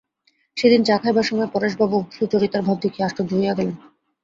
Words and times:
সেদিন 0.57 0.81
চা 0.83 0.95
খাইবার 0.97 1.23
সময় 1.23 1.49
পরেশবাবু 1.53 1.97
সুচরিতার 2.11 2.61
ভাব 2.61 2.77
দেখিয়া 2.81 3.07
আশ্চর্য 3.07 3.31
হইয়া 3.33 3.53
গেলেন। 3.53 3.75